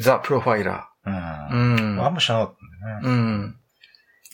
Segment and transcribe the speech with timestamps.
[0.00, 1.14] ザ・プロファイラうん。
[1.14, 1.80] ー。
[1.82, 2.04] うん。
[2.04, 3.20] あんま知らなかったんだよね。
[3.20, 3.56] うん。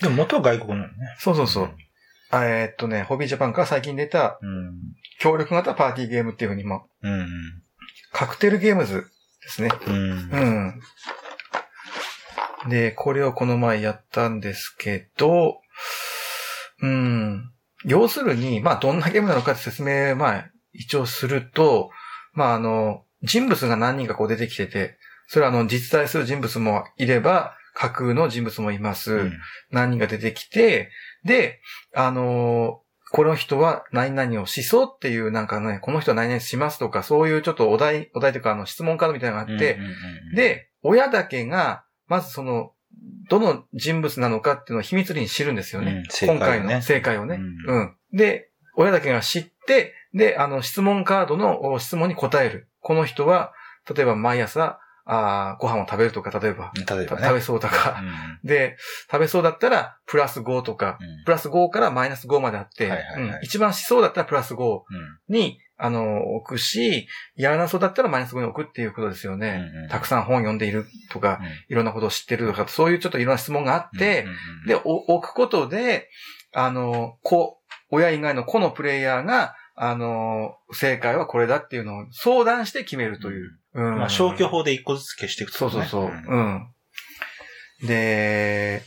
[0.00, 0.92] でも元は外国なのね。
[1.18, 1.70] そうそうそう。
[2.30, 4.72] あえーっとね、ホビージャパンから最近出たうん。
[5.20, 7.28] 協力型パーティーゲームっていうふうにも、うん。
[8.12, 9.06] カクテルゲームズ
[9.42, 9.70] ですね。
[9.86, 9.94] うん。
[12.66, 12.70] うん。
[12.70, 15.60] で、これをこの前やったんですけど、
[16.80, 17.50] うん。
[17.84, 21.90] 要するに、まあ、どんなゲームなのかって説明、まあ、一応すると、
[22.32, 24.96] まあ、あの、人物が何人かこう出てきてて、
[25.32, 29.14] それはあの、実在する人物もいれば、架空の人物もいます。
[29.14, 29.32] うん。
[29.70, 30.90] 何人が出てきて、
[31.24, 31.62] で、
[31.94, 32.82] あのー
[33.14, 39.78] この人は何々をしそうっていう、なんかね、この人は何々しますとか、そういうちょっとお題、お題というか、あの、質問カードみたいなのがあって、
[40.34, 42.72] で、親だけが、まずその、
[43.28, 46.04] どの人物なのかっていうのを秘密裏に知るんですよね。
[46.22, 47.96] うん今回の正解をね、ううん。
[48.14, 52.68] で、親だけが知って、で、あの、質問カードのお質問に答える。
[52.80, 53.52] この人は、
[53.94, 57.22] 例えば毎朝、あーご飯を食べるとか、例えば、例えばね。
[57.22, 58.00] 食べそうとか、
[58.44, 58.76] うで、
[59.10, 61.24] 食べそうだったら、プラス5とか、ん。
[61.24, 64.82] プラス5からマイナス5まであって、はいはいはいうん一番しそうだったらプラス5うん。
[65.28, 69.68] に、あの、置くし、やらなそうだったらマイナス5に置くっていうことですよね。
[69.72, 74.26] うんうんたくさん本読んでいるとか、いろんなことを知ってるとか、そういうちょっといろんな質問があって、
[74.66, 76.08] で、お置くことで、
[76.52, 77.58] あの、子、
[77.90, 83.58] 親以外の子のプレイヤーが、あの、正解はこれだっていうのを相談して決めるという。
[83.74, 86.04] うんまあ、消去法で一個ずつ消していくそうそうそう。
[86.04, 86.36] んう
[87.84, 87.86] ん。
[87.86, 88.82] で、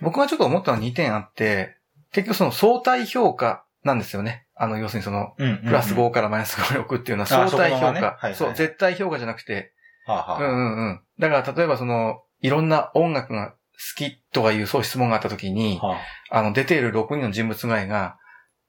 [0.00, 1.76] 僕がちょっと思ったのは2点あって、
[2.12, 4.46] 結局その相対評価なんですよね。
[4.54, 5.62] あの、要するにその、うん。
[5.64, 8.26] プラス5からマイナス5に置くっていうのは相対評そこのねはい価。
[8.26, 9.72] はいそう、絶対評価じゃなくて、
[10.06, 11.00] はあはあうんうんうん。
[11.18, 13.56] だから例えばその、いろんな音楽が好
[13.96, 15.98] きとかいうそう質問があった時に、は
[16.30, 18.16] あの、出ている6人の人物外が、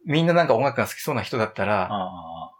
[0.05, 2.51] みんななんか音楽が好きそうな人だったあら、あ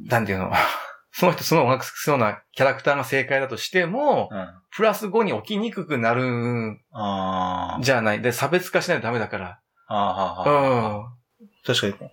[0.00, 0.50] なんていうの、
[1.12, 4.36] その人その音楽好きそうなキャラクターが正解だとしても、あ。
[4.36, 4.48] うん。
[4.76, 6.80] プラス5に置きにくくなるん。
[7.80, 8.20] じゃない？
[8.20, 9.58] で、差別化しないとダメだから。
[9.86, 10.92] あうあ。
[10.98, 11.04] ん。
[11.64, 12.10] 確かに。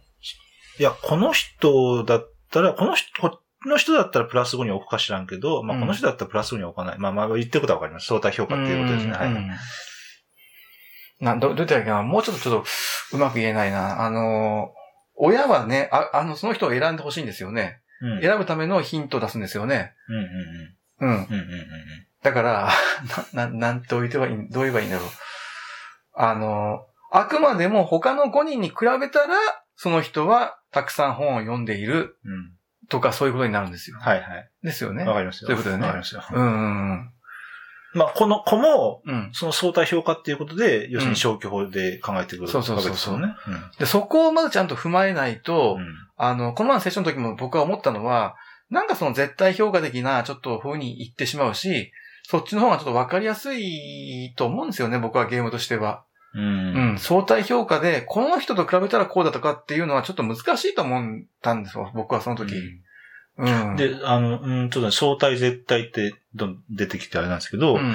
[0.79, 6.99] いや、この人だったら、この人、この人だったらプラス5に置くか知らんけど、まあ、うんこの人だったらプラス5に置かない。
[6.99, 8.05] まあ、まあ、言ってることはわかります。
[8.07, 9.13] 相対評価っていうことですね。
[9.13, 9.29] はい。
[11.21, 14.01] うんな、ど、どうやったらいいかなもうちょっとちょっとうまく言えないな。
[14.03, 14.73] あの、
[15.15, 17.79] 親はね、ああの、その人を選んでほしいんですよね。
[18.01, 18.11] うん。
[18.13, 19.93] うん選ぶためのヒントを出すんですよね。
[20.09, 20.25] うんうん。
[20.99, 21.07] うん。
[21.07, 21.65] うんうんうん
[22.23, 22.69] だから、
[23.33, 25.09] な、 な、なんておいてはいい、どう言えばいいんだろう。
[26.13, 29.35] あの、あくまでも他の5人に比べたら、
[29.75, 32.33] その人はたくさん本を読んでいるうん。
[32.33, 32.51] うん。
[32.89, 33.97] とかそういうことになるんですよ。
[33.99, 34.49] はいはい。
[34.63, 35.05] ですよね。
[35.05, 35.47] わかりますよ。
[35.47, 36.23] そういうことだよねわかりますよ。
[36.31, 37.13] うんうんうん。
[37.93, 39.29] まあ、この子も、うん。
[39.33, 43.63] その相対評価っていうことで、要するに消去法で考えてくるそうそうそうそうわけですよね。
[43.79, 45.85] で、そこをまずちゃんと踏まえないと、うん。
[46.17, 48.35] あの、この前のセッションの時も僕は思ったのは、
[48.69, 51.91] なんかその絶対評価的なちょっと風に言ってしまうし、
[52.23, 56.03] そっちの方がちょっとわかりやすいと思うんですよね、僕はゲームとしては。
[56.33, 56.41] うん。
[56.41, 56.49] うう
[56.91, 62.55] んん、相対評価で、この人と比べたらこうだとかっていうのはちょっと難しいと思ったんですよ、僕はその時。
[62.55, 62.81] うん。
[63.37, 67.93] で、あの、うん、ちょっとね相対絶対ってどん出てきてあれなんですけど、うん、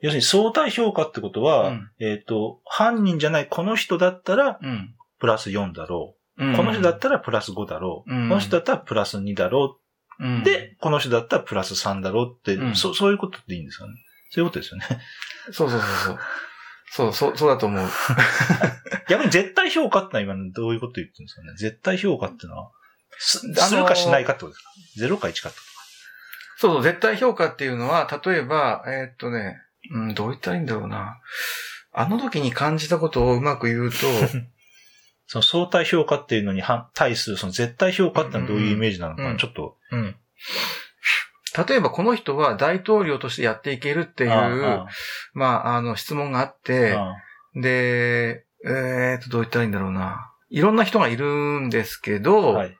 [0.00, 4.94] 要するに相対評価ってことは、うんえっ、と、犯人じゃないこの人だったらうん。
[5.18, 6.44] プラス4だろう。
[6.44, 8.14] うんこの人だったらプラス5だろう。
[8.14, 9.78] うんこの人だったらプラス2だろ
[10.20, 13.92] うんう。、で、この人だったらプラス3だろうって、うんそそういうことでいいんですかね。
[14.30, 14.86] そういうことですよね。
[15.52, 16.18] そうそうそうそう。
[16.90, 17.88] そう、そう、そうだと思う。
[19.08, 21.54] 逆に絶対評価ってのは今どういうこと言ってるんですかね。
[21.56, 22.70] 絶対評価ってのは、
[23.18, 24.54] するかしないかってことで
[24.96, 25.64] すか ?0 か1かってこ
[26.56, 29.60] そうそう、絶対評価っていうのは、例えば、えーっとね、
[29.92, 31.20] うん、どう言ったらいいんだろうな。
[31.92, 34.06] あの時に感じたことをうまく言うと、と
[35.26, 39.76] その相対評価っていうのに反対する、その絶対評価ってのはどういうイメージなのかちょっと。
[39.90, 40.16] うん。
[41.68, 44.86] 例えばこの人は大統領としてやっていけるっていう、あ
[45.34, 47.14] まあ、あの、質問があっあて、あ
[47.54, 50.32] で、えーっと、どう言ったらいいんだろうな。
[50.50, 51.26] いろんな人がいる
[51.60, 52.76] んですけあど、はい。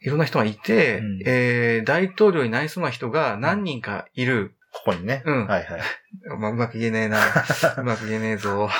[0.00, 4.54] いろんな人がいて、うんえー、大統領になりそうな人が何人かいる。
[4.72, 5.22] ここにね。
[5.26, 5.80] うんはいはい。
[6.38, 7.18] まあ、うまく言えねえな。
[7.78, 8.70] うまく言えねえぞ。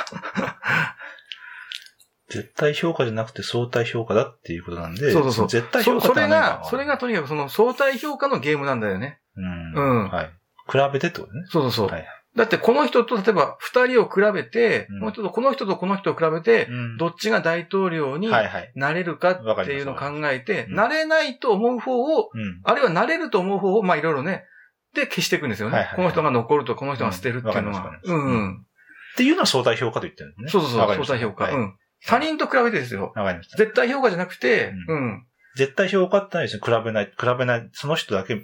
[2.29, 9.21] 絶対評価じゃなくて相対評価だっていうことなんで、そうそうそうの絶対評価そそれが、それがとにかくその相対評価のゲームなんだよね。
[9.37, 9.73] うん。
[9.75, 10.31] うんはい。
[10.71, 11.45] 比べてってことね。
[11.49, 11.89] そうそうそう。
[11.89, 12.07] はい。
[12.37, 18.73] だってこの人と例えば二人を比べて、うんこの人とこの人とこの人を比べて、うんどっちが大統領にはいはい。
[18.77, 22.61] なれるかっていうのを考えて、うんなれないと思う方を、うん。
[22.63, 24.45] あるいはなれると思う方を、まあいろいろね、
[24.95, 25.77] で消していくんですよね。
[25.77, 28.61] はいはいはいこの人が残るとこの人が捨てるっていうのはうん。
[28.61, 30.51] っていうのは相対評価と言ってるんですね。
[30.51, 31.45] そうそうそう、相対評価。
[31.45, 31.77] はいうん。
[32.07, 33.13] 他人と比べてですよ。
[33.17, 33.57] わかりました。
[33.59, 35.27] 絶対評価じゃなくて、ううん。
[35.57, 36.63] 絶対評価ってないですね。
[36.65, 38.37] 比べない、比べない、その人だけ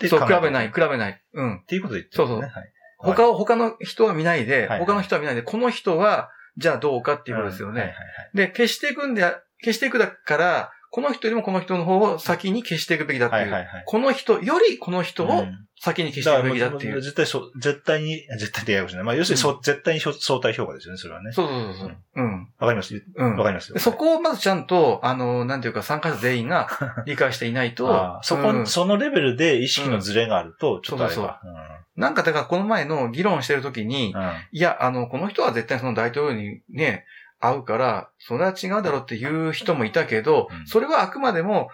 [0.00, 1.22] てそう、比べない、比べない。
[1.34, 1.56] うん。
[1.58, 2.54] っていうことで言ってるんですね。
[2.54, 2.72] はい
[3.02, 7.94] 他を、他の人は見ないで、はい他の人は見ないで、この人は、じゃあどうかっていうことですよね。
[8.34, 9.22] で、消していくんで、
[9.62, 13.42] 消していくだから、この人よりもこの人の方を先に消していくべきだっていう。
[13.42, 13.84] はいはいはい。
[13.86, 17.00] この人よりこの人をうん先に消していくべきだっていう。
[17.00, 19.02] 絶対そう、絶対に、 絶対ってややこしいね。
[19.02, 21.32] まあ、要するに、そう絶対に相対評価ですよね、それはね。
[21.32, 21.96] そうそうそうそう。
[22.16, 22.48] うん。
[22.58, 23.02] わかります？
[23.16, 23.36] うん。
[23.36, 23.74] わかりますよ。
[23.74, 26.68] でそこをまずちゃんと、あの、なんていうか参加者全員が
[27.06, 31.40] 理解していないとあ、ーそこ、うんそのレベルで意識のズレがあると、ちょっとあれそうば。
[31.96, 37.06] なんかだからこの前の議論してるときに、うんうんいや、あの、この人は絶対その大統領にね、
[37.40, 41.70] 会うから、それは違うだろうっていう人もいたけど、うんそれはあくまでも、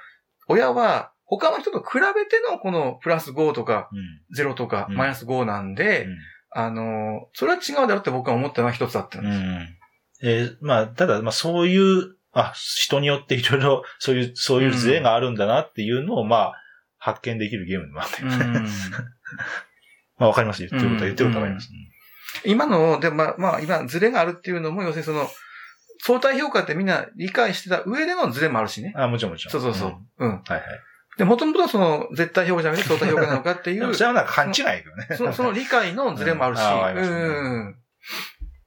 [0.48, 3.90] 親は他の人と比べてのこのプラス5とか
[4.36, 6.06] 0とかうんマイナス5なんで、
[6.50, 9.30] あの、それは違うだろうって僕は思ったのは一つだったんうん。
[9.30, 9.40] です。
[9.42, 10.30] うん。
[10.30, 16.54] えーまあ、ただ、まあ、そういう、あ、人によっていろいろ、そういう、そういうズレがあるんだなっていうのを、まあ、
[16.98, 18.22] 発見できるゲームでもあって。
[18.22, 18.30] うん
[20.18, 20.64] まあ、わかります。
[20.64, 21.70] 言ってることは、うん言ってることはわかります。
[22.44, 25.28] 今の、で、まあ、まあ、今、ズレがあるっていうのも、要するにその、
[25.98, 28.92] 相対評価ってみんな理解してた上でのズレもあるしね。
[28.96, 29.52] あ、もちろんもちろん。
[29.52, 29.90] そうそうそう。
[29.90, 30.30] んうん。
[30.30, 30.62] はいはい。
[31.18, 35.08] で、もともとその、絶対評価じゃなくて相対評価なのかっていう それはなんか勘違いだけどね。
[35.16, 36.60] その、その理解のズレもあるし。
[36.60, 37.76] うんうん。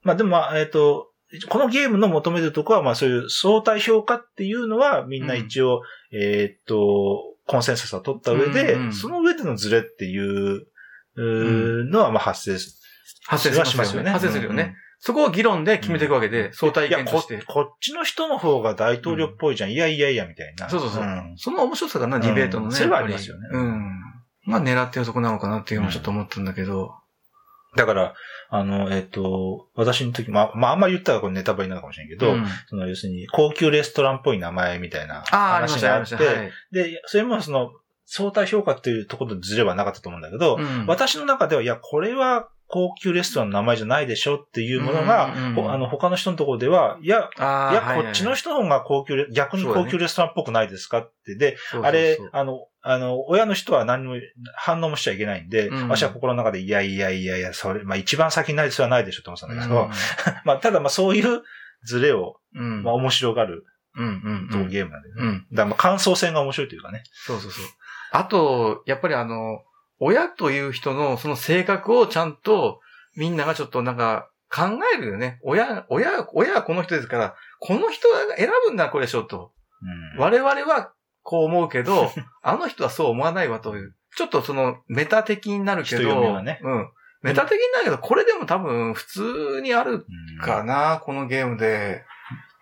[0.02, 1.08] まあでもまあ、えっ、と、
[1.48, 5.82] このゲームの求めるとこは、まあそういう相対評価っていうのは、みんな一応、
[6.12, 10.66] えっ、と、コンセンサスを取った上で、うんうんその上でのズレっていう、
[11.16, 12.80] うーのは、まあ発生す
[13.26, 14.10] 発生しますよね。
[14.10, 14.74] 発生するよね。。
[15.02, 17.42] そこを議論で決めていくわけで、相対いやこ意見として。
[17.46, 19.72] こっちの人の方が大統領っぽいじゃん。
[19.72, 20.68] いやいやいや、みたいな。
[20.68, 21.04] そうそうそう。
[21.04, 22.68] んその面白さがな、ディベートのね。
[22.68, 24.00] うんそれはありますよねうん。
[24.44, 26.94] まあ狙ってるとこなのかなっていうのもちょっと思ったんだけど。
[27.76, 28.14] だから、
[28.50, 36.24] あの、えっ、と、私の時、まあ、まあ、あんま言ったらこれネタバレになるかもしれんけど、うんその、要するに、高級レストランっぽい名前みたいな話があって、た。
[36.24, 37.70] はいで、それもその、
[38.06, 51.34] 相対評価っていうところでずれはなかったと思うんだけど、うん私の中では、いや、これは高級レストランの名前じゃないでしょっていうものが、うんうんほあの、他の人のところでは、いや、いや、こっちの人の方が高級レ、逆に高級レストランっぽくないですかって。
[51.34, 54.14] で、そうそうそうあれ、あの、あの、親の人は何も
[54.54, 59.88] 反応もしちゃいけないんで、うん私は心の中で、いやいやいやいや、それ、まあ一番先になりそうはないでしょって思ってたんだけど、う
[60.46, 61.42] まあただまあそういう
[61.84, 62.58] ズレを、ん。
[62.58, 62.82] うん。
[62.84, 63.64] まあ面白がる
[63.96, 64.68] うんうんとうん。
[64.68, 65.14] ゲームなんでね。
[65.18, 65.46] うん。
[65.50, 67.02] だからまあ感想戦が面白いというかね。
[67.12, 67.64] そうそうそう。
[68.12, 69.62] あと、やっぱりあの、
[70.00, 72.80] 親という人のその性格をちゃんと
[73.16, 74.62] みんながちょっとなんか考
[74.94, 75.38] えるよね。
[75.42, 79.52] 親、親、親はこの人ですから、この人が選ぶんだこれでしょと。
[79.82, 80.92] うん我々は
[81.22, 82.10] こう思うけど、
[82.42, 83.94] あの人はそう思わないわという。
[84.16, 86.90] ちょっとそのメタ的になるけど、ねうん。
[87.22, 92.04] メタ的になるけど、これでも多分普通にあるうんかな、このゲームで。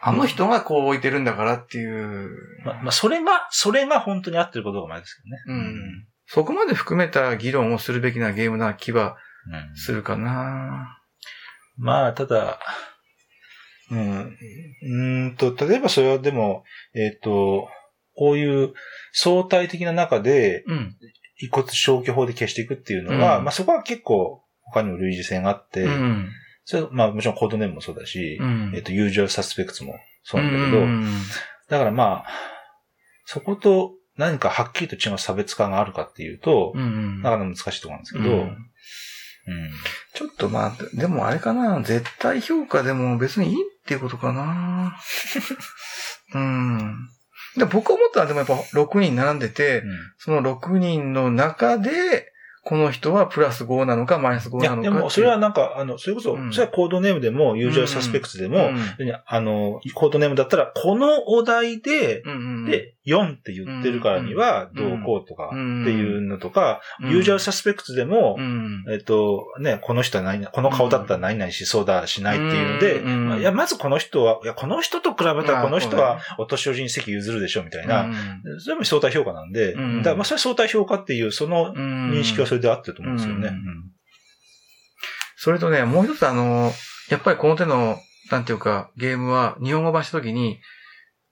[0.00, 2.31] あの人がこう置いてるんだからっていう。
[2.64, 5.64] まあ、まあ、それが、それが本当に合ってることが前ですけどね。
[5.64, 6.07] うん。
[6.31, 9.17] そこまで含めた議論をするべきなゲームな気は
[9.47, 10.99] うんするかな。
[11.77, 12.59] まあ、ただ、
[13.91, 16.65] うん、うーんと、例えばそれはでも、
[16.95, 17.69] えっ、と、
[18.15, 18.75] こういう
[19.13, 20.97] 相対的な中で、うん。
[21.41, 26.29] 一骨消去法で消していくっていうのは、うんまあそこは結構他にも類似性があって、うん。
[26.65, 29.95] それまあもちろんコードネームもそうだし、うんえっ、と、ユージュアルサスペクツも
[30.25, 31.07] そうなんだけど、うん
[31.69, 32.27] だからまあ、
[33.25, 37.23] そこと何かはっきりと違う差別化があるかっていうと、うん。
[37.23, 38.56] なかなか難しいところなんですけど、ううんん
[40.12, 41.81] ちょっとまあ、でもあれかな。
[41.82, 43.56] 絶対評価でも別にいいっ
[43.87, 44.98] ていうことかな。
[46.34, 47.08] うん。
[47.56, 49.84] で僕思ったのはでもやっぱ6人並んでて、
[50.19, 52.32] その6人の中で、
[52.69, 58.70] この人はプラス5なのかマイナス5いや、なのかでも、それはなんか、あの、それこそ、うんそれはコードネームでも、ユージュアルサスペクツでも、
[59.25, 77.88] あの、コードネームだったら、このお題で、うんうん、で、4って言ってるからには、どうこうとか、っていうのとか、ユージュアルサスペクツでもう、ん、えっと、ね、この人は何々、この顔だったら何々しそうだ、しないっていうので、いや、まずこの人は、いや、この人と比べたらこの人はまあお年寄りに席譲るでしょ、みたいうん。
[77.88, 78.06] な。
[78.60, 82.10] それも相対評価なんで、うんだからまあそれは相対評価っていう、そのうん。
[82.10, 83.53] 認識はそれで合ってると思うんですよね。
[85.36, 86.72] それとね、もう一つあの、
[87.10, 87.96] やっぱりこの手の、
[88.31, 90.58] なんていうか、ゲームは日本語版したときに、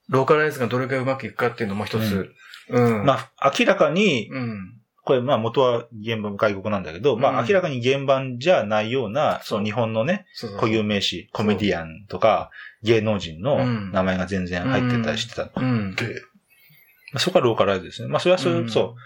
[0.09, 2.33] ローカライズがどれくらいうまくいくかっていうのも一つ。
[2.69, 3.05] うん。
[3.05, 4.73] まあ、明らかに、うん。
[5.05, 12.51] これ、まあ、元は原版外国なんだけど、まあ、うん明らかに原版じゃないような、その日本のね、固有名詞、コメディアンとか、
[12.83, 15.51] 芸能人のうん名前が全然入ってたりしてた。
[15.55, 15.95] うん。
[15.95, 16.05] で
[17.13, 18.09] まあ、そこはローカライズですね。
[18.09, 18.97] まあ、それはそれ、うんそ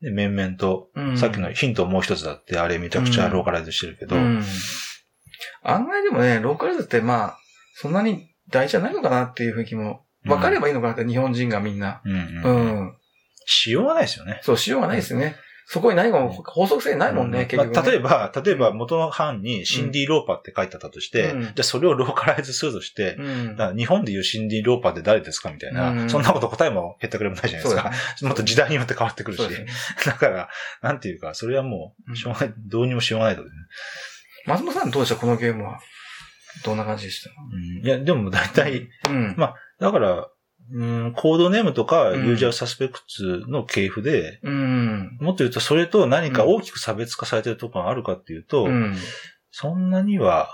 [0.00, 0.04] う。
[0.04, 4.42] で面々と、うんさっきのヒントもう一つだって、あれめちゃくちゃローカライズしてるけど、うん。
[5.62, 7.38] 案外でもね、ローカライズってまあ、
[7.74, 12.00] そんなに大事じゃないのかなっていう雰囲気も、分かればいいのかなって、日本人がみんな。
[12.04, 12.96] うんううんん。
[13.46, 14.40] しようがないですよね。
[14.42, 15.36] そう、しようがないですよね。
[15.72, 23.76] そこに何も法則性ないもんね、結局、ねまあ、例えば、例えば元の版にシンディ・ローパーって書いてあったとして、うんじゃあそれをローカライズするとして、うん。
[23.76, 27.90] 日本でいうシンディ・ローパーって誰ですかみたいな、うんそんなこと答えもへったくれもないじゃないですか。
[27.90, 27.96] ね。
[28.22, 29.48] もっと時代によって変わってくるし。
[29.48, 29.66] ね。
[30.04, 30.48] だから、
[30.82, 33.48] なんていうか、それはもう、しょうがない、どうにもしようがないと、ね
[34.46, 35.78] 松本さんどうでしたこのゲームは。
[36.64, 37.30] どんな感じでした？
[37.30, 37.86] うん。
[37.86, 39.36] いや、でも大体、うん。
[39.80, 40.28] まだから、
[40.72, 45.18] うん、コードネームとか、うんユージャーサスペクツの系譜で、うん。
[45.20, 48.96] もっと言うとそれと何か大きく差別化されてるところがあるかっていうと、うん。
[49.50, 50.50] そんなには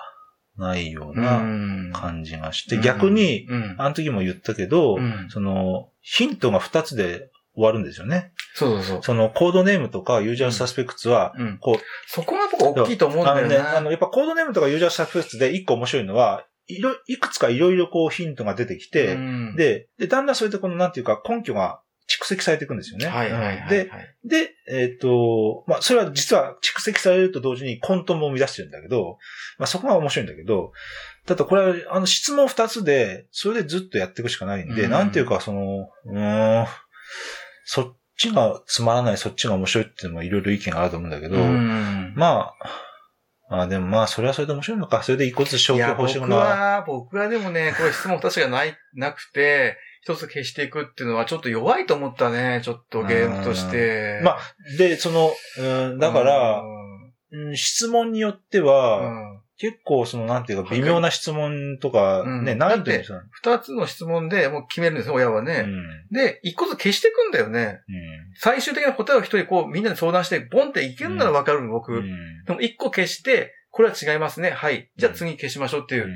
[0.57, 1.21] ないようう。
[1.21, 3.75] なん感じがして、逆に、うん。
[3.79, 8.33] あの時も言ったけど、うんその、ヒントが2つで終わるんですよね。
[8.55, 9.03] そうそうそう。
[9.03, 11.59] そのコードネームとかユージャーサスペクツは、うん。
[11.59, 13.69] こう、そこが僕大きいと思うんあのね、だよね。
[13.69, 23.07] あの、やっぱコードネームとかユージャーサスペクツで一個面白いのは、いろ、いくつかいろいろこうヒントが出てきて、うん、で、で、だんだんそれでこのなんていうか根拠が蓄積されていくんですよね。
[23.07, 23.69] はいはいはい、はい。
[23.69, 23.91] で、
[24.25, 29.19] で、えっ、と、まあ、それは実は蓄積されると同時に混沌も生み出してるんだけど、
[29.59, 30.73] まあ、そこが面白いんだけど、
[31.27, 36.67] ただこれは、あの質問二つで、それでずっとやっていくしかないんで、うんなんていうか、その、うーん、
[37.65, 42.15] そっちがつまらない、そっちが面白いっていうのもいろいろ意見があると思うんだけど、うん。
[42.17, 42.86] まあ、
[43.49, 45.03] あでもまあ、それはそれで面白いのか。
[45.03, 46.45] それで一個ずつ消去方していくのは。
[46.45, 54.21] は、僕はでもね、これ質問確かない、 なくて、一つ消していくっていうのはちょっと弱いと思ったね、ちょっとゲームとして。
[54.25, 54.39] まあ、
[54.79, 56.87] で、その、うん、だから、うん
[57.55, 65.65] 質問によっては、うん、結構その、なんていうか、微妙な質問とか、うんね、なうさ、二つの質問でもう決めるんですよ、親はね。
[65.67, 66.07] うん。
[66.11, 67.81] で、一個ずつ消していくんだよね。
[68.39, 71.95] 最終的な答えを一人こうみんなで相談して、ボンっていけるならわかる、僕。
[71.95, 72.45] うん。
[72.45, 74.51] でも一個消して、これは違いますね。
[74.51, 74.91] はい。
[74.97, 76.09] じゃあ次消しましょうっていう。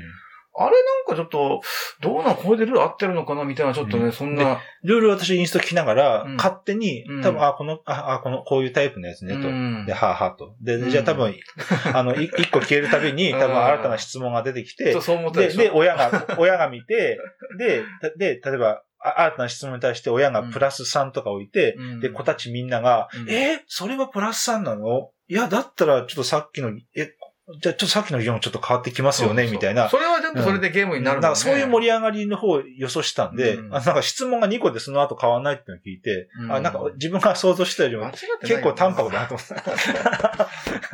[0.55, 0.71] うんあれ
[1.07, 1.61] なんかちょっと、
[2.01, 4.11] どうなんこれでルール合ってるのかなみたいな、ちょっとね、うん。
[4.11, 4.59] そんな。
[4.83, 6.35] ルール私インスト聞きながら、うん。
[6.35, 9.47] 勝手にうん、多分、あ、この、あ、あこの、こういうタイプのやつね、と。
[9.47, 9.85] うん。
[9.85, 10.55] で、はあはあと。
[10.61, 11.33] で、うんじゃあ多分、
[11.93, 14.93] あの、い一個消えるたびに、多分新たな質問が出てきて
[15.31, 17.17] で、で親が、親が見て、
[17.57, 21.99] で、たで、例えば、あ新たな質問に対して親がプラス3とか置いて、うん。
[22.01, 23.29] で、子たちみんなが、うん。
[23.29, 25.11] えーそれはプラス3なの？
[25.27, 27.13] いや、だったら、ちょっとさっきの、え、
[27.59, 29.89] じゃあちょっとさっきの議論ちょっと変わってきますよね、みたいな。
[29.89, 31.27] それは全部それでゲームになるもんね。
[31.27, 39.53] なんかそういう盛り上がりの方を予想したんで、うんあなんか質問が2個でその後変わらないっていうのを聞いて、うんあなんか自分が想像したよりも結構淡白だなと思った。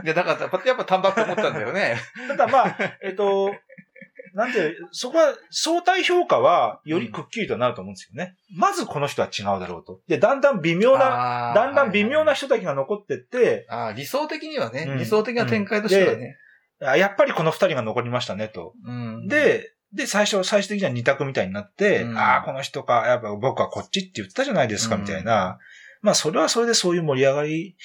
[0.04, 1.98] いや、だから、やっぱ淡白と思ったんだよね。
[2.28, 3.54] ただまあ、えっと、
[4.38, 8.36] なんていう、そこは相対評価はよりくっきりとなると思うんですよね。
[8.56, 10.00] まずこの人は違うだろうと。
[10.08, 16.38] で、だんだん微妙な、あーだんだん微妙な人だけが残ってって、あー理想的にはね、うん理想的な展開としてはね。
[16.82, 18.74] あやっぱりこの二人が残りましたねと。
[18.86, 25.60] うん、で、で、最初、最終的には二択みたいになって、うんああ、この人か、やっぱ僕はこっちって言ってたじゃないですか、うんみたいな。
[26.02, 27.76] まあ、それはそれでそういう盛り上がり。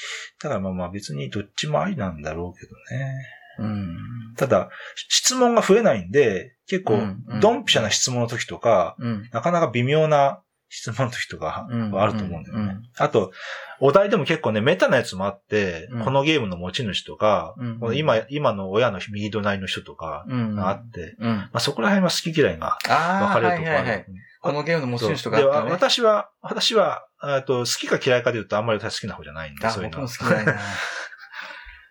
[0.43, 3.15] だからまあまあ別にどっちもありなんだろうけどね。
[3.59, 3.97] うん。
[4.37, 4.71] ただ、
[5.09, 9.29] 質問が増えないんで、結構うんうん、ドンピシャな質問の時とか、うん。
[9.33, 10.43] なかなか微妙な
[10.75, 12.65] 質問の時とかあると思うんだよね。
[12.65, 13.31] うんあと、
[13.79, 20.55] お題でも結構ね、メタなやつもあって、うんこのゲームの持ち主とか、うんこの今、今の親の右隣の人とかうん。
[20.57, 21.37] があって、うん。
[21.37, 23.89] まあそこら辺は好き嫌いが分かれはいるところある。
[23.89, 24.07] はいはい。
[24.41, 25.45] このゲームの持ち主とかね。
[25.45, 30.59] 私は、私は、えっと、好きか嫌いかで言うとあんまり私好きな方じゃないんで、あ、そういうの僕も好きだな。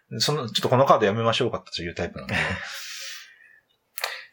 [0.19, 2.35] その、ちょっとこのカードやめましょうかっていうタイプなんで。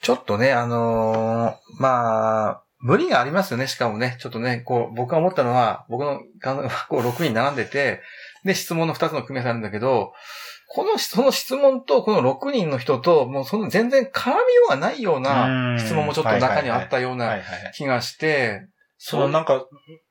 [0.03, 4.17] ちょっとね、あのーまあ、無理がありますよね、しかもね。
[4.21, 6.21] ちょっとね、こう、僕が思ったのは、僕の
[6.89, 8.01] こう6人並んでて、
[8.45, 10.13] で、質問の2つの組み合わせあるんだけど、
[10.71, 17.39] この、その質問と、この6人の人と、もうその全然絡みようがないよううなん質問もちょっと中にあったような。
[17.75, 18.69] 気がして、
[18.99, 19.65] そのなんか、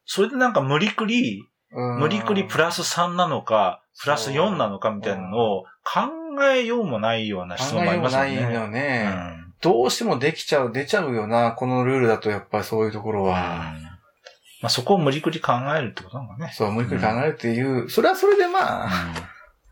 [0.05, 8.55] それでなんか無理くり、うん無理くりプラス3なのか、プラス4なのかみたいなのを考えようもないような質問もありますよ考えようもないね。
[8.55, 9.09] よね。
[9.41, 13.73] うんどうしてもできちゃう、出ちゃうよな、このルールだとやっぱりそういうところは。
[14.61, 16.51] まあそこを無理くり考えるってことなのかね。
[16.53, 18.91] そう、無理くり考えるっていう、それはそれでまあ、うん。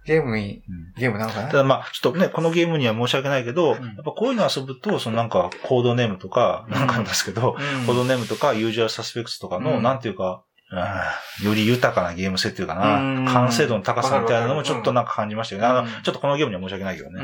[0.05, 1.01] ゲームに、うん。
[1.01, 1.47] ゲームなのかな。
[1.49, 3.83] ただまあ、ちょっとね、このゲームには申し訳ないけど、うん。
[3.83, 7.85] やっぱこういうの遊ぶと、そのなんか、コードネームとか、うんなんかありますけど、うん。
[7.87, 9.83] コードネームとか、ユージュアルサスペクツとかの、うん。
[9.83, 13.25] なんていうか、うんより豊かなゲーム性っていうかな、うん。
[13.25, 15.89] 完成度の高さみたいなのもちょっとなんか感じましたよね。
[16.03, 17.21] ちょっとこのゲームには申し訳ないけどね。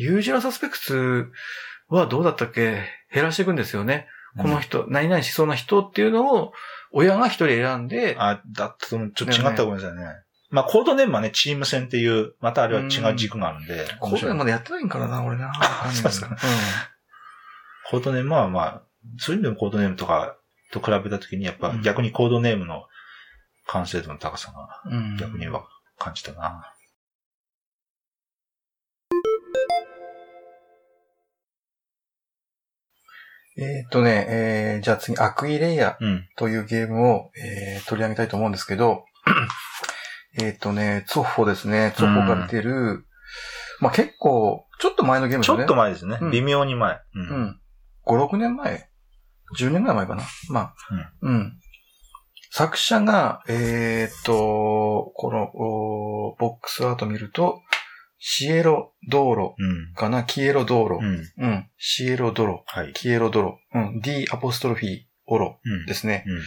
[0.00, 1.30] うんユージュラサスペクツ
[1.88, 2.82] はどうだったっけ？
[3.12, 4.06] 減らしていくんですよね。
[4.38, 6.52] この人、何々しそうな人っていうのを、
[6.92, 10.04] 親が一人選んで、あ、だったとちょっと違ったらごめんなさいね。
[10.50, 15.52] まあ、コードネームはね、チーム戦っていう、またあれは違う軸があるんで、これまでやってないんからな、俺な。
[15.92, 16.36] そうですかうん
[17.90, 18.82] コードネームはまあ、
[19.18, 20.36] そういう意味でもコードネームとか
[20.72, 22.84] と比べたときに、やっぱうん逆にコードネームの
[23.66, 25.64] 完成度の高さがうん逆には
[25.98, 26.72] 感じたな。
[33.58, 36.24] えーっとね、えー、じゃあ次、アクイレイヤうん。
[36.36, 39.04] というゲームを、えー取り上げたいと思うんですけど、
[40.40, 41.92] えーっとね、ツォッフォですね。
[41.96, 43.04] ツォッフォが出てる、
[43.80, 45.58] まあ結構、ちょっと前のゲームですね。
[45.58, 46.18] ちょっと前ですね。
[46.20, 46.94] うん微妙に前。
[46.94, 47.00] う。
[47.14, 47.60] うんん。
[48.06, 48.88] 5、6年前
[49.58, 50.22] ?10 年ぐらい前かな？
[50.50, 50.74] まあ、
[51.22, 51.52] うん。
[52.52, 57.60] 作者が、えーっと、この、おボックスアート見ると、
[58.22, 59.94] シエロ道路うん。
[59.94, 60.24] かな？
[60.24, 60.96] キエロ道路。
[60.96, 61.24] うん。
[61.38, 61.66] うん。
[61.78, 62.60] シエロ道路。
[62.66, 62.92] はい。
[62.92, 63.58] キエロドロ。
[63.74, 64.00] うん。
[64.00, 65.86] D アポストロフィーオロうん。
[65.86, 66.24] ですね。
[66.26, 66.42] うん。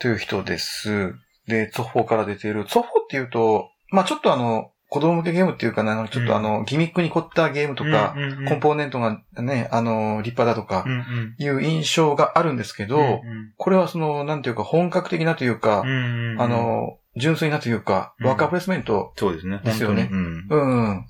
[0.00, 1.14] という人です。
[1.46, 2.64] で、ツォッフォから出ている。
[2.64, 8.16] ツォッフォっていうと、まあちょっとあの、子供向けゲームっていうかな、ちょっとあの、ギミックに凝ったゲームとか、
[8.48, 13.20] コンポーネントがね、あの、立派だとかう、んいう印象があるんですけど、うん。
[13.56, 15.82] これはその、なんていうか、本格的なというか。
[15.82, 19.60] あ、の、純粋なというか、うんワーカープレイスメント、そうですね。
[19.64, 20.46] ですよねうん。
[20.48, 21.06] うん。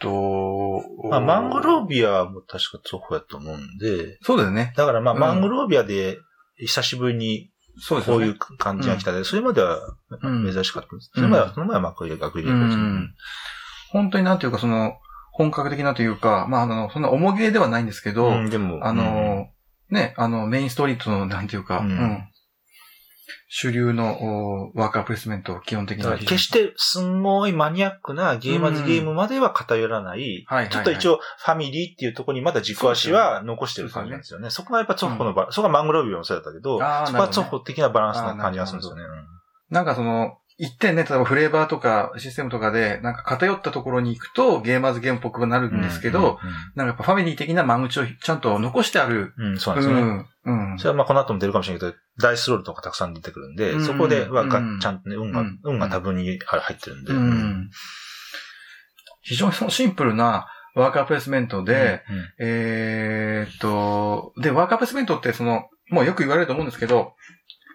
[0.00, 4.72] と、まあ、マングロービアも確かツォフやと思うんで、そうですね。
[4.76, 6.18] だからまあ、うんマングロービアで
[6.56, 8.10] 久しぶりにそうです。
[8.10, 9.78] こういう感じが来たで、それまでは
[10.22, 11.10] うん珍しかったです。
[11.14, 13.14] それまでは、その前はマクリア、アクリアですねうん
[13.90, 14.94] 本当になんていうか、その、
[15.32, 19.48] 本格的なというか、まあ、あの、そんな重げではないんですけど、うん、でも、あの、
[19.90, 22.28] ね、あの、メインストリートの、なんていうか、ううんん。
[23.48, 26.22] 主流のおワーカープレイスメント、基本的だからな。
[26.22, 30.72] 決してすんごいマニアックなゲーマーズゲームまでは偏らない、はいはいはい。
[30.72, 34.50] ちょっと一応ファミリーっていうところにまだ軸足は残してる感じなんですよね。
[34.50, 39.02] そこがやっぱツォッホのバランス、そこがマングロービアもそうだったけど、あーそこはツョッホ的なバランスな感じがするんですよね。
[39.70, 46.38] なんかその、一点ね、例えばフレーバーとかシステムとかで、なんか偏ったところに行くと、ゲーマーズゲームっぽくなるうんんですけど、、
[46.74, 49.32] なんかやっぱファミリー的な間口をちゃんと残してある。
[49.38, 50.12] うんうん、そううなんですよね。
[50.12, 50.26] ん。
[50.72, 50.78] うん。
[50.78, 57.12] それはまあこの後も出るかもしれないけど、ダイスロールとかたくさん出てくるんで、うんそこではがうんちゃんとね、運が、うん運が多分に入ってるんで。
[57.12, 57.70] うん。
[59.22, 67.14] 非常にそのシンプルなワーカープレイスメントで、うん、えーっと、で、ワーカープレイスメントってその、もうよく言われると思うんですけど、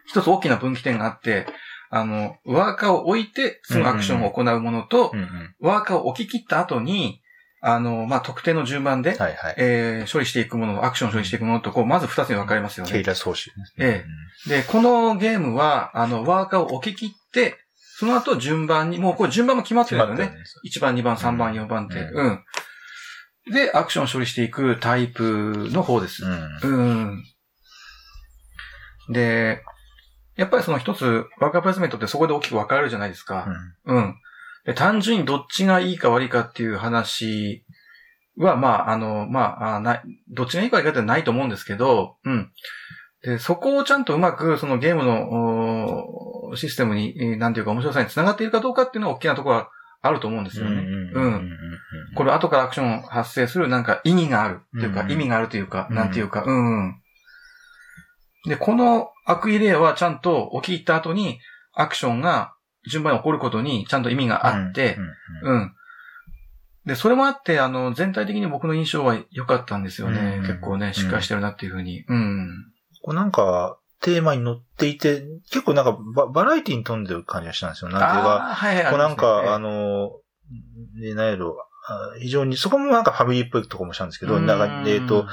[0.07, 1.45] 一つ大きな分岐点があって、
[1.89, 7.21] あの、ワーカーを置いて、すぐアクションを行うものと、うんうんワーカーを置き切った後に、
[7.61, 9.55] あの、まあ、特定の順番で、はいはい。
[9.57, 13.03] えー処理していくもの、アクションを処理していくものと、こう、まず二つに分かれますよケイね。
[13.03, 14.05] ラス報酬え
[14.47, 17.57] で、このゲームは、あの、ワーカーを置き切って、
[17.99, 20.37] その後順番に、もうこれ順番も決まってるんだよね。
[20.69, 21.95] 1番、2番、3番、4番って。
[21.99, 22.43] ううん。
[23.51, 26.23] で、アクションを処理していくタイプの方です。
[26.23, 26.61] うん。
[26.61, 27.23] うん。
[29.09, 29.63] で、
[30.37, 33.47] やっぱりその一つ、ワーカープレイスメントってそこで大きく分かれるじゃないですか。
[33.85, 34.15] うん。
[34.65, 37.63] で単純にどっちがいいか悪いかっていう話
[38.37, 42.51] は、まあ、あの、まあ、あない、どっちがいいか悪いかってないと思うんですけど、うん。
[43.23, 45.29] で、そこをちゃんとうまく、そのゲームの、
[46.49, 49.69] おシステムに、えーなんていうか面白さにつながっているかどうかっていうのは大きなところは
[50.01, 50.81] あると思うんですよね。
[51.13, 51.57] うん。
[52.15, 57.01] これ後からアクション発生するなんか意味があるっていうか、うん意味があるというか、うんなんていうか、うん、うん。
[58.47, 61.39] で、このアクイレイはちゃんと起き入った後に
[61.73, 62.53] アクションが
[62.89, 64.97] 順番に起こることにちゃんと意味があって、
[65.43, 65.73] うん。
[66.85, 70.37] で、それもあって、あの、全体的に僕の印象は良かったんですよね。
[70.37, 72.05] うん結構ね、しっかりしてるなっていうふうに。
[72.07, 72.65] うん。
[73.03, 77.89] こうなんか、テーマに乗っていて、結構なんかババラエティに富んでる感じがしたんですよ。
[77.89, 78.85] なんていうか、はいはい。
[78.91, 80.11] こうなんか、ああの、
[81.15, 81.57] なんやろ、
[81.89, 85.25] あ非常に、そこもなんかファミリーっぽいところもしたんですけど、なんか、えっ、と、、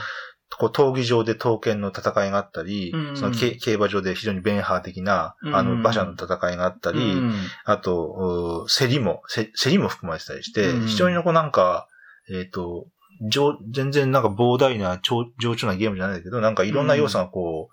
[0.58, 3.16] こう闘技場で刀剣の戦いがあったり、うん。
[3.16, 7.34] そのけ競馬場で非常にベンハー的な、あの、うん馬車の戦いがあったり、うん。
[7.64, 10.86] あと、う競りも、せ競りも含まれてたりして、うん。
[10.86, 11.88] 非常にこうなんか、
[12.30, 12.86] えっ、と、
[13.28, 17.68] 上全然なんか膨大な、超上長なゲームじゃないけど、なんかいろんな要素がこ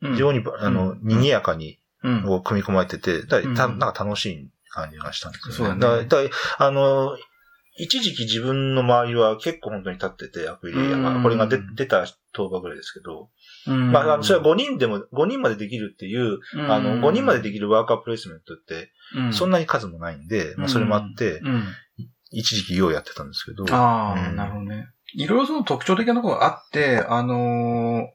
[0.00, 0.12] う、うん。
[0.12, 1.00] 非常に、あの、うん。
[1.02, 2.22] 賑やかに、うん。
[2.22, 3.78] こう組み込まれてて、だたうん。
[3.78, 5.80] なんか楽しい感じがしたんですそうよね。
[5.80, 7.16] だねだだあの、
[7.76, 12.02] 一時期自分の周りは結構本当に立ってて、アクリルうんこれが出出た
[12.34, 13.30] 10日ぐらいですけど、
[13.66, 18.92] うんまああの、それは5人でも、5人までできるっていう、あの、5人までできるワーカープレイスメントって、
[19.32, 21.64] そんななに数もないんで、まあそれもあって、うん。
[22.32, 23.64] 一時期ようやってたんですけど。
[23.74, 24.88] ああ、うんなるほどね。
[25.14, 28.06] いろいろその特徴的なところがあって、あのー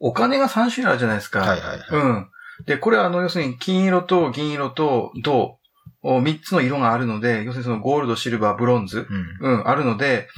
[0.00, 1.40] お金が3種類あるじゃないですか。
[1.40, 1.88] はいはいはい。
[1.90, 2.28] うん。
[2.66, 5.58] で、これはあの、要するに金色と銀色と銅、
[6.02, 9.06] 3つの色があるので、要するにそのゴールド、シルバー、ブロンズ、
[9.40, 9.54] うん。
[9.54, 10.28] うん、あるので、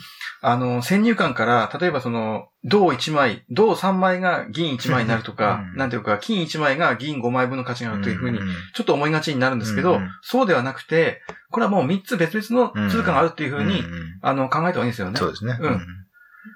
[0.42, 8.42] あの、先入観から、例えばその、銅1枚、銅3枚が銀1枚になるとか、うんなんていうか、金1枚が銀5枚分の価値があるというふうに、ん
[8.74, 13.85] ちょっと思いがちになるんですけど、うんうんそうではなくて、これはもう3つ別々の通貨があるっていうふうに、んん
[14.22, 15.18] あの、考えた方がいいんですよね。
[15.18, 15.59] そうですね。
[15.61, 15.87] うんん。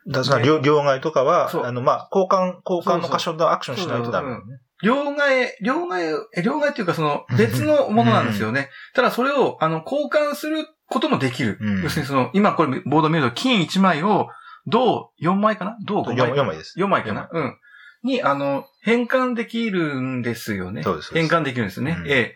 [0.09, 4.37] だから両両替とかはあの、まあ、交換、交換の箇所のアクションしないとダメね。
[4.83, 8.71] 両替、両替、え両替っていうかその別のものなんですよね。
[8.95, 11.59] ただそれを、あの、交換することもできる。
[11.61, 14.29] うん要するにその、今これボード見ると金1枚を、
[14.66, 15.77] 銅4枚かな？
[15.87, 16.79] 銅5枚？4, 枚です。
[16.79, 17.29] 4枚かな？
[17.33, 17.57] うん。
[18.03, 20.83] に、あの、変換できるんですよね。
[20.83, 21.97] そうですそうです変換できるんですね。
[21.99, 22.35] うんえ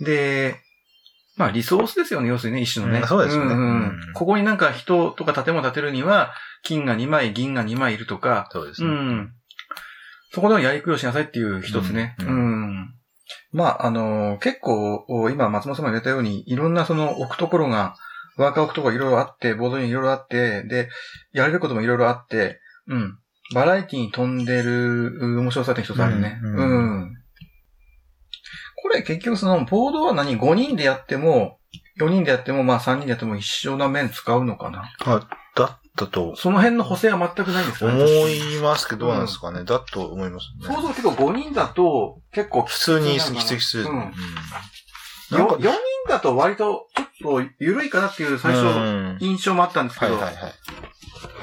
[0.00, 0.04] え。
[0.04, 0.60] で、
[1.36, 3.00] まあ、リソースですよね、要するにね、一種のね。
[3.00, 3.64] うんそうですよねんんう
[4.10, 8.88] んここになんか人とか建物建てるには、金が2枚、銀が2枚いるとか、そうですね。
[8.88, 9.32] うん。
[10.32, 12.16] そこでのやりくりをしなさいっていう一つね。
[12.20, 12.30] ううん
[12.84, 12.94] ん。
[13.52, 17.94] まあ、あの結構、今松本さんが言ったように、いろんなその置くところが、
[18.36, 20.88] ワーカー置くところいろいろあって、ボードにいろいろあって、で、
[21.32, 23.18] やれることもいろいろあって、うん。
[23.54, 26.38] バラエティに飛んでるう面白さって一つあるね。
[26.42, 27.14] ううんん。
[28.82, 31.58] これ結局その、ボードは何 ?5 人でやっても、
[32.00, 34.84] 4人でやっても、まあ3人でやっても一緒な面使うのかな？
[35.04, 39.64] あ、だったとその辺の補正は全くないんですか思ねいますけど、どうなんですかね。
[39.64, 40.74] だと思いますね。
[40.74, 43.82] そうすると結構5人だと結構き普つ通にきついきつい。
[43.82, 43.98] ううんん。
[43.98, 44.12] よ
[45.30, 45.70] なんか4人
[46.08, 46.86] だと割と
[47.18, 50.52] ちょっと緩いかなっていう最初うん印象もあったんですけど、はいはいはい。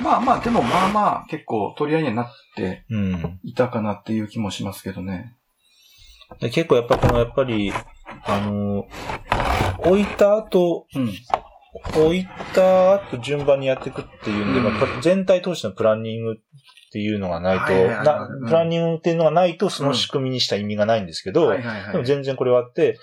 [0.02, 3.40] まあまあでもまあまあ結構取り合いにはなってうん。
[3.44, 5.36] いたかなっていう気もしますけどね。
[6.40, 7.72] で結構やっぱこの、やっぱり、
[8.26, 8.88] あの、
[9.80, 11.12] 置いた後、うん。
[11.96, 14.66] 置いた後順番にやっていくっていうんで、うん。
[14.66, 16.36] まあ、全体通してのプランニングっ
[16.92, 21.52] ていうのがないと、なうんプランニングっていうのがないとその仕組みにした意味がないんですけど。
[21.52, 22.98] でも全然これはあって、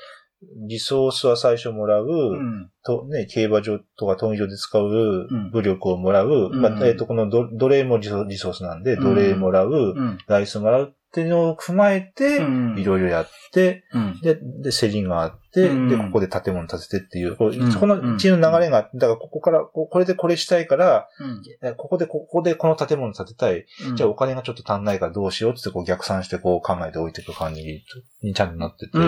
[0.69, 2.71] リソースは最初もらう、うん。
[2.85, 9.05] とね、競馬場とか闘技場で使んう武力をもらう、うんまあえっ、と、この奴奴隷もリソリソースなんで、うん。
[9.05, 10.19] 奴隷もらう、うん。
[10.27, 14.21] ダイスもらうっていうのを踏まえて、うんいろいろやって、うん。
[14.23, 23.67] で、で、競りがあって、うんで、ここで建物建ててっていう、この一の流れがあって、だからここから、ここれでこれしたいから、うんえここで、ここでこの建物建てたい。
[23.89, 27.85] うんじゃあお金がちょっと足んないからどうしようってこう逆算してこう考えておいていく感じ
[28.23, 28.99] にちゃんとなってて。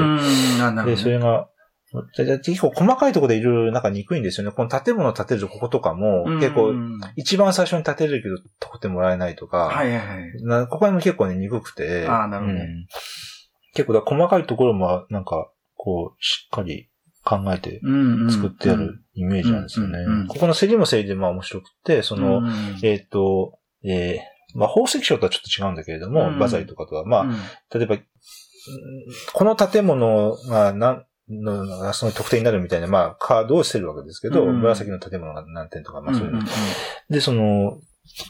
[0.85, 0.97] で。
[0.99, 1.49] それが、
[2.17, 4.53] 結構細かいところでいろいろなんか憎いんですよね。
[4.53, 10.45] この建物建てるこことかも、結構、うん一番最初に建てるけど得点もらえないとか、はいはいはい。
[10.45, 12.07] なここも結構ね、憎くて。
[12.09, 12.61] あーなるほどね。
[12.61, 12.87] うん。
[13.75, 16.89] 結構細かいところも、なんか、こう、しっかり
[17.25, 19.99] 考えてうん作ってやるイメージなんですよね。
[20.29, 22.53] ここの競りも競りでまあ面白くて、その、うん。
[22.83, 26.39] えっ、と、えーまあ宝石商とはちょっと違うんだけれども、うん。
[26.39, 27.33] バザイとかとは、まあ、うん。
[27.73, 28.05] 例えば、うん
[29.35, 36.39] この建物が何、のがその得点になるみたいな、まあ、カードを捨てるわけですけど、うん紫の建物が何点とか、まあそういうの。
[36.39, 36.47] んん
[37.09, 37.79] で、その、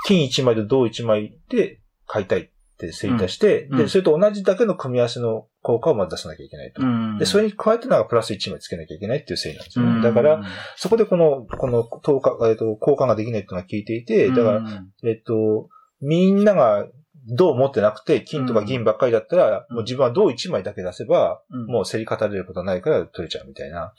[0.06, 6.82] 金1枚と銅1枚で買いたいって整理出して、うんで、それと同じだけの組み合わせの効果をまず出さなきゃいけないと。
[6.82, 10.02] うんで、それに加えてなんかプラス1枚つけなきゃいけないっていう整理なんですよね。
[10.02, 10.42] だから、、
[10.76, 15.68] そこでこの、この、投下、えっと、交換ができないっていうのが聞いていて、だから、ら、えっと、
[16.00, 16.86] みんなが
[17.26, 19.76] 銅持ってなくて、金とか銀ばっかりだったら、うん。
[19.76, 21.66] もう自分は銅1枚だけ出せば、うん。
[21.66, 23.94] もう競り勝たれることはないから取れちゃうみたいな。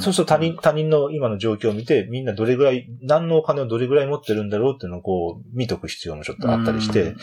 [0.00, 7.14] そうすると他人、他人の今の状況を見て、みんなどれぐらい、何のお金をどれぐらい持ってるんだろうっていうのをこう、見とく必要もちょっとあったりして、、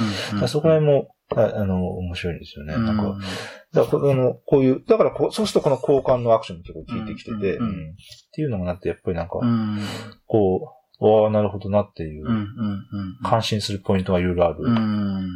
[0.48, 2.74] そこら辺も、ああの、面白いんですよね。
[2.74, 3.18] なんか、
[3.72, 7.60] だからこの、こういう、だからこう、そうするとこの交換のアクションも結構効いてきてて、っ
[8.34, 9.80] ていうのがなって、やっぱりなんか、うん、
[10.26, 12.26] こう、わあなるほどなっていう、
[13.24, 14.58] 感心するポイントがいろいろある。
[14.60, 15.30] うん、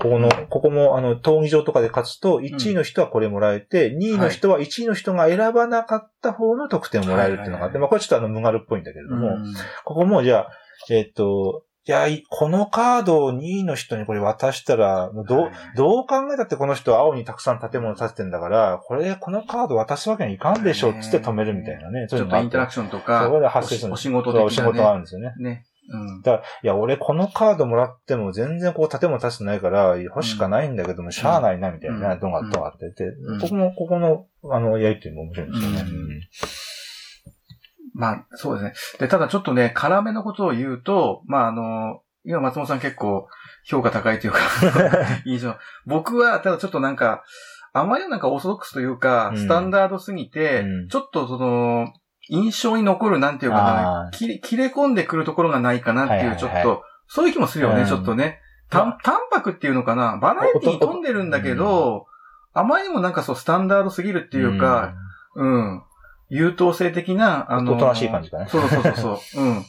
[0.00, 9.54] ここの、ここも、あの、闘技場とかで勝つと、1位の人はこれもらえて、2位の人は1位の人が選ばなかった方の得点をもらえるっていうのがあって、まあ、これちょっとあの、無ガルっぽいんだけれども、うん。
[9.84, 10.50] ここもじゃあ、
[10.90, 22.06] えっ、と、いや、いこのカードを2位の人にこれ渡したら、どうはい、どう考えたってこの人は青にたくさん建物建ててんだから、これ、このカード渡すわけにいかんでしょっつって止めるみたいなね。
[22.08, 25.34] ちょっとインタラクシションとか、そこで発生するお仕事的な、ね、お仕事があるんですよね。
[25.38, 25.66] ね。
[25.90, 26.22] うん。
[26.22, 32.00] だから、いや、俺このカードもらっても全然こう建物建ててないから、欲しかないんだけども、しゃあないな、みたいな、うん。
[32.00, 33.40] のが、とがあってて、うん。
[33.40, 35.80] ここも、ここの、あの、やりとりも面白いんですよね。
[35.80, 36.20] うん
[37.94, 38.74] まあ、そうですね。
[38.98, 43.28] で、ただちょっとね、辛めのことを言うと、まあ、あの、今松本さん結構
[43.64, 44.40] 評価高いというか、
[45.24, 45.54] 印象。
[45.86, 47.22] 僕は、ただちょっとなんか、
[47.72, 51.92] あまりなんかオーソドックスというか、うんスタンダードすぎて、うんちょっとその、
[52.28, 58.40] 印象に残るなんていうかなあ、ー切れ切れ込んでくるところがないかなっていう、はいはいはいちょっと、そういう気もするよね、うんちょっとね。
[58.70, 62.06] 淡淡白っていうのかな、バラエティに富んでるんだけど、
[62.54, 64.94] あまりにもなんかそう、スタンダードすぎるっていうか、
[65.34, 65.82] うん。
[66.28, 69.18] 優等生的な、あの、おとなしい感じかねそうそうそうそう。
[69.42, 69.64] うん。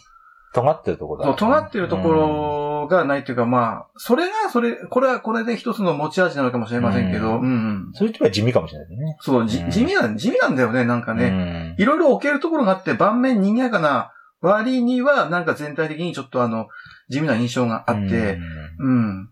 [0.53, 7.47] 尖ってるところだ、そう、尖ってるところがないというか、まあ、それが、それ、これはこれで一つの持ち味なのかもしれませんけど、ううんん、う
[7.89, 7.89] ん。
[7.93, 9.17] そういう時は地味かもしれないね。
[9.19, 11.29] そう、じうん地味なん、地味なんだよね、なんかね。
[11.29, 11.75] ね。
[11.77, 16.67] いろいろ置けるところがあって、盤面賑やかな割には、なんか全体的にちょっとあの、
[17.09, 18.39] 地味な印象があって、
[18.79, 19.29] うん。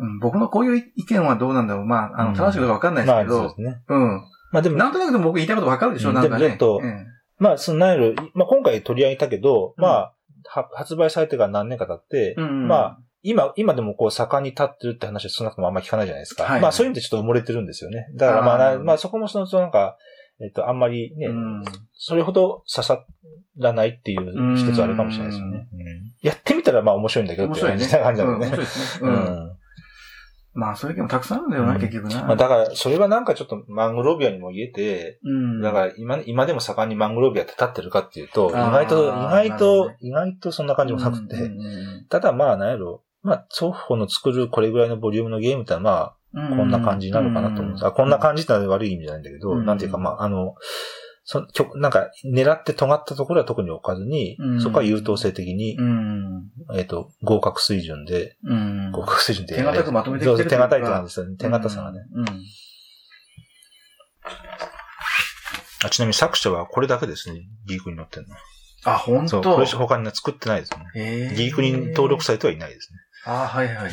[0.00, 1.84] うん、僕のこういう意見はどうなんだろう。
[1.84, 3.82] まあ、あの、うん正しいことわかんないですまあけど、そうですね。
[3.88, 4.22] うん。
[4.50, 6.44] まあでも、なんとなくでも僕言いたいことわかるでしょ、うんなんかね。
[6.44, 7.06] でもちょっとうん
[7.38, 10.14] まあ、その、なんやろ、まあ今回取り上げたけど、うんまあ、
[10.48, 16.44] は発売されてから何年か経って、うんまあ、今、今でもこう盛んに立ってるって話は少なくともあんま聞かないじゃないですか。
[16.44, 18.08] はいまあそういう意味でちょっと埋もれてるんですよね。
[18.14, 19.96] だからまあな、あーまあそこもその、なんか、
[20.40, 23.04] えっと、あんまりね、うんそれほど刺さ
[23.58, 25.68] らないっていう一つあるかもしれないですよね。
[25.72, 25.78] うん
[26.22, 27.66] やってみたらまあ面白いんだけどっていう。
[27.66, 28.46] 感じなうん感じだよね。
[28.46, 29.08] 面白いですね。
[29.08, 29.57] ううん。
[30.56, 30.60] ん。
[30.60, 32.22] まあ、そういう意見もたくさんあるんだよな、うん結局な。
[32.24, 35.60] まあだから、それはなんかちょっとマングロービアにも言えて、うん。
[35.62, 46.14] だから今、今でも盛んにマングロービアって立ってるかっていうと、意あー外と、意外なるほどとね、意外とそんな感じもなくて、うんうんただまあ、なんやろ、まあ、双方の作るこれぐらいのボリュームのゲームってのはまあ、
[46.50, 47.86] うんこんな感じなのかなと思うんです。
[47.86, 50.54] あこんな感じってのは悪い意味じゃないんだけど、うんなんていうかまあ、あの、
[51.30, 56.44] そきょなんか、狙って尖ったところは特に置かずに、うんそこは優等生的に、うん。
[56.74, 58.92] えっ、と、合格水準で、うん。
[58.92, 61.36] 合格水準で、手堅くまとめてきてる手堅いって感じですよね。
[61.36, 62.00] 手堅さがね。
[62.14, 62.24] うん。
[65.84, 67.42] あちなみに作者はこれだけですね。
[67.66, 68.34] ギークに載ってるの。
[68.86, 71.34] あ、本そう、当これ他に作ってないですね。
[71.36, 72.98] ギークに登録されてはいないですね。
[73.26, 73.92] あはいはい。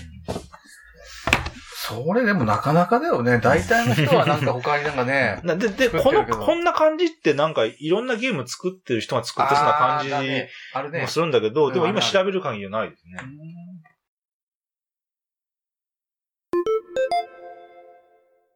[1.88, 3.38] それでもなかなかだよね。
[3.44, 5.40] 大体の人はなんか他になんかね。
[5.46, 11.08] なで、で、この、こんな感じってなんかいろんなゲーム作ってる人が作ってそうな感じも。
[11.08, 13.20] するんだけど、でも今調べる限りはないですね。
[13.22, 13.95] うん